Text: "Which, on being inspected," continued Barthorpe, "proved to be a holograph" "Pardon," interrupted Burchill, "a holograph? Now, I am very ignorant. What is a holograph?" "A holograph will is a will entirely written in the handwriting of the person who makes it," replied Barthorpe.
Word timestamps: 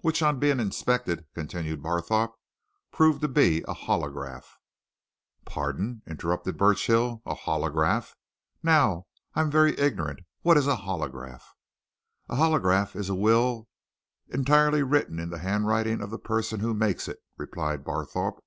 "Which, 0.00 0.22
on 0.22 0.38
being 0.38 0.60
inspected," 0.60 1.26
continued 1.34 1.82
Barthorpe, 1.82 2.32
"proved 2.90 3.20
to 3.20 3.28
be 3.28 3.62
a 3.68 3.74
holograph" 3.74 4.56
"Pardon," 5.44 6.00
interrupted 6.06 6.56
Burchill, 6.56 7.20
"a 7.26 7.34
holograph? 7.34 8.16
Now, 8.62 9.08
I 9.34 9.42
am 9.42 9.50
very 9.50 9.78
ignorant. 9.78 10.20
What 10.40 10.56
is 10.56 10.66
a 10.66 10.76
holograph?" 10.76 11.54
"A 12.30 12.36
holograph 12.36 12.94
will 12.94 13.00
is 13.02 13.08
a 13.10 13.14
will 13.14 13.68
entirely 14.28 14.82
written 14.82 15.18
in 15.18 15.28
the 15.28 15.40
handwriting 15.40 16.00
of 16.00 16.08
the 16.08 16.18
person 16.18 16.60
who 16.60 16.72
makes 16.72 17.06
it," 17.06 17.18
replied 17.36 17.84
Barthorpe. 17.84 18.40